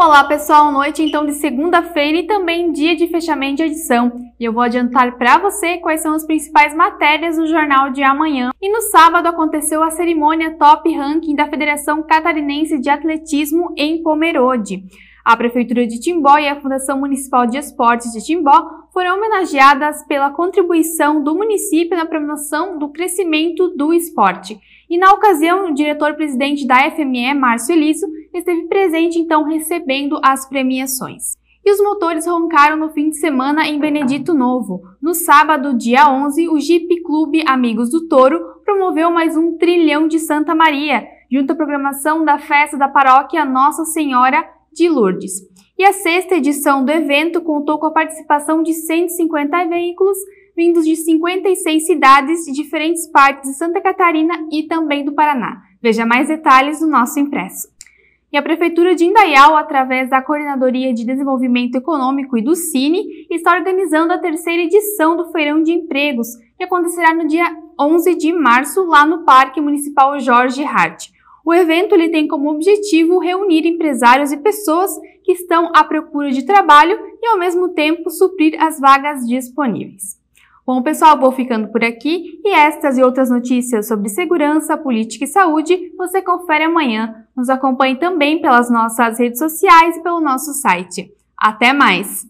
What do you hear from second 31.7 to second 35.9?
os motores roncaram no fim de semana em Benedito Novo. No sábado,